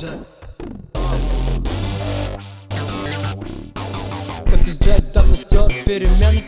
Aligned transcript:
Как 0.00 0.08
из 4.66 4.80
Джек 4.80 5.12
давно 5.12 5.36
стер 5.36 5.70
перемены 5.84 6.44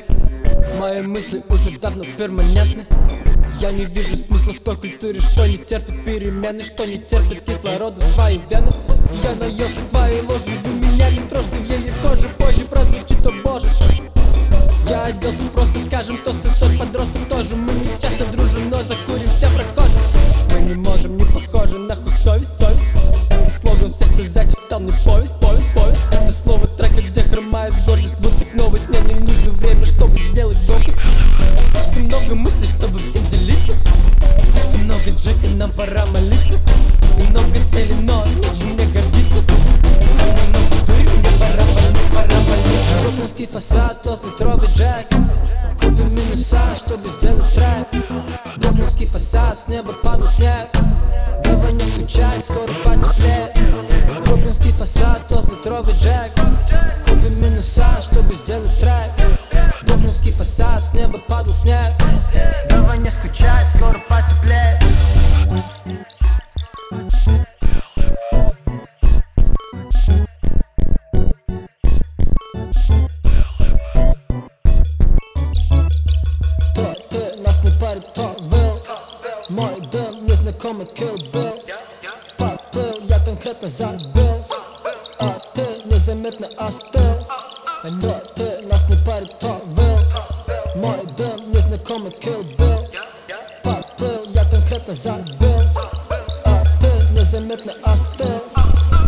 Мои 0.79 1.03
мысли 1.03 1.43
уже 1.51 1.79
давно 1.79 2.05
перманентны. 2.17 2.87
Я 3.61 3.73
не 3.73 3.85
вижу 3.85 4.17
смысла 4.17 4.55
в 4.55 4.61
той 4.61 4.77
культуре, 4.77 5.21
что 5.21 5.47
не 5.47 5.59
терпит 5.59 6.03
перемены, 6.03 6.63
что 6.63 6.87
не 6.87 6.97
терпит 6.97 7.43
кислорода 7.43 8.01
в 8.01 8.05
свои 8.05 8.39
вены. 8.49 8.73
Я 9.23 9.35
наелся 9.35 9.81
твоей 9.91 10.23
ложью, 10.23 10.55
вы 10.65 10.73
меня 10.73 11.11
не 11.11 11.21
трожь, 11.29 11.45
в 11.45 11.71
ее 11.71 11.93
коже, 12.03 12.29
позже 12.39 12.65
прозвучит, 12.65 13.27
о 13.27 13.33
боже. 13.45 13.69
Я 14.89 15.05
оделся 15.05 15.45
просто, 15.53 15.79
скажем, 15.79 16.17
тост 16.25 16.39
и 16.45 16.49
тот 16.59 16.79
подросток 16.79 17.29
тоже. 17.29 17.55
Мы 17.55 17.73
не 17.75 18.01
часто 18.01 18.25
дружим, 18.33 18.71
но 18.71 18.83
закуримся 18.83 19.51
прохожим 19.55 20.01
Мы 20.53 20.61
не 20.63 20.75
можем, 20.75 21.19
не 21.19 21.25
похожи, 21.25 21.77
на 21.79 21.95
нахуй 21.95 22.11
совесть, 22.11 22.59
совесть 22.59 23.32
слоган 23.53 23.93
всех, 23.93 24.09
кто 24.13 24.23
зачитал 24.23 24.81
мне 24.81 24.93
повесть, 25.05 25.39
повесть, 25.39 25.73
повесть. 25.75 26.01
Это 26.11 26.33
слово 26.33 26.67
трека, 26.67 27.03
где 27.03 27.23
хромает 27.23 27.75
гордость. 27.87 28.17
Вот 28.21 28.37
так 28.39 28.55
новость, 28.55 28.89
мне 28.89 29.01
не 29.01 29.21
нужно 29.21 29.51
время, 29.51 29.87
чтобы 29.87 30.19
сделать 30.19 30.57
громкость. 30.67 30.99
Слишком 31.73 32.05
много 32.05 32.35
мыслей, 32.35 32.67
чтобы 32.67 32.99
всем 32.99 33.25
делиться. 33.27 33.75
Слишком 34.43 34.85
много 34.85 35.11
джека, 35.11 35.47
нам 35.57 35.71
пора 35.73 36.07
молиться. 36.07 36.59
И 37.19 37.31
много 37.31 37.65
целей, 37.67 37.95
но 38.03 38.25
нечем 38.37 38.73
мне 38.75 38.87
гордиться. 38.87 39.41
Много 39.41 40.87
дури, 40.87 41.09
мне 41.09 41.31
пора 41.39 41.65
больница, 41.75 42.17
пора 42.17 42.41
больница 42.41 43.03
Бруклинский 43.03 43.47
фасад, 43.47 44.03
тот 44.03 44.25
литровый 44.25 44.69
джек. 44.69 45.07
Купим 45.79 46.15
минуса, 46.15 46.61
чтобы 46.77 47.09
сделать 47.11 47.53
трек. 47.55 47.89
Бруклинский 48.57 49.07
фасад, 49.07 49.59
с 49.59 49.69
неба 49.69 49.93
падал 49.93 50.29
снег. 50.29 50.69
Давай 51.45 51.73
не 51.73 51.85
скучать, 51.85 52.45
скоро 52.45 52.73
потеплеет 52.85 52.92
Фасад, 54.93 55.27
тот 55.27 55.49
литровый 55.49 55.95
джек. 55.95 56.33
Купим 57.07 57.41
минуса, 57.41 57.87
чтобы 58.03 58.35
сделать 58.35 58.77
трек. 58.79 59.11
Бруклинский 59.87 60.33
фасад, 60.33 60.85
с 60.85 60.93
неба 60.93 61.19
падал 61.27 61.55
снег. 61.55 61.93
Давай 62.69 62.99
не 62.99 63.09
скучать, 63.09 63.67
скоро 63.75 63.99
потеплеет. 64.07 64.81
То 76.75 76.95
ты, 77.09 77.37
нас 77.43 77.65
не 77.65 77.71
парит, 77.81 78.13
то 78.13 78.37
выл 78.41 78.83
Мой 79.49 79.81
дым, 79.91 80.27
незнакомый 80.27 80.87
kill 80.87 81.17
bill. 81.33 81.63
Поплыл, 82.37 83.01
я 83.09 83.19
конкретно 83.21 83.69
забыл 83.69 84.32
незаметно 86.03 86.49
остыл 86.59 87.01
То 88.01 88.23
ты, 88.35 88.67
нас 88.67 88.89
не 88.89 88.97
парит, 89.07 89.39
то 89.39 89.63
выл 89.67 89.99
Мой 90.75 90.99
дым, 91.17 91.53
незнакомый 91.53 92.11
kill 92.11 92.45
bill 92.57 92.89
Поплыл, 93.63 94.25
я 94.35 94.45
конкретно 94.47 94.95
забыл 94.95 95.63
А 96.45 96.65
ты 96.81 96.89
незаметно 97.15 97.73
остыл 97.85 98.43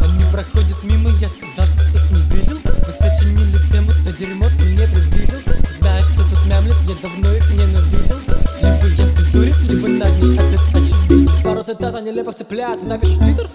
Они 0.02 0.24
проходят 0.30 0.84
мимо, 0.84 1.10
я 1.18 1.28
сказал, 1.28 1.66
что 1.66 1.82
их 1.82 2.10
не 2.12 2.20
видел. 2.36 2.58
Вы 2.64 2.92
сочинили 2.92 3.58
тему, 3.72 3.90
то 4.04 4.12
дерьмо 4.12 4.46
ты 4.50 4.64
не 4.64 4.86
предвидел. 4.86 5.40
Знаю, 5.68 6.04
кто 6.04 6.22
тут 6.22 6.46
мямлет, 6.46 6.76
я 6.86 6.94
давно 7.02 7.32
их 7.32 7.50
ненавидел. 7.50 8.18
Либо 8.60 8.86
я 8.86 9.04
в 9.06 9.16
культуре, 9.16 9.54
либо 9.62 9.88
на 9.88 10.08
ней 10.10 10.36
этот 10.36 10.60
очевиден. 10.70 11.42
Пару 11.42 11.62
цитат 11.64 11.94
о 11.94 12.00
нелепых 12.00 12.36
цыплят, 12.36 12.78
ты 12.78 12.86
запишешь 12.86 13.16
в 13.16 13.24
твиттер? 13.24 13.50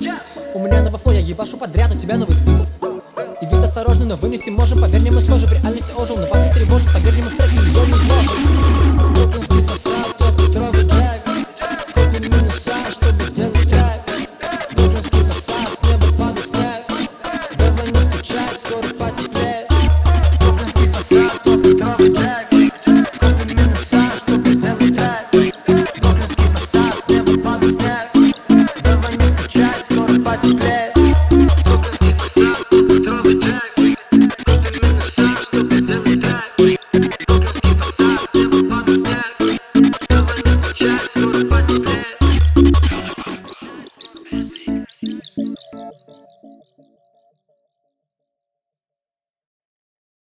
У 0.53 0.59
меня 0.59 0.81
новый 0.81 0.99
фло, 0.99 1.11
я 1.11 1.19
ебашу 1.19 1.57
подряд, 1.57 1.95
у 1.95 1.97
тебя 1.97 2.17
новый 2.17 2.35
свитер 2.35 2.67
но 4.09 4.15
вынести 4.15 4.49
можем 4.49 4.81
Поверь 4.81 5.01
мне, 5.01 5.11
мы 5.11 5.21
схожи, 5.21 5.45
в 5.45 5.51
реальности 5.53 5.91
ожил 5.95 6.17
Но 6.17 6.25
вас 6.25 6.47
не 6.47 6.53
тревожит, 6.53 6.91
поверь 6.91 7.13
мне, 7.13 7.23
мы 7.23 7.29
в 7.29 7.37
трек 7.37 7.51
миллион 7.51 7.91
изложим 7.91 9.13
Бруклинский 9.13 9.61
фасад, 9.67 10.17
тот 10.17 10.39
литровый 10.39 10.78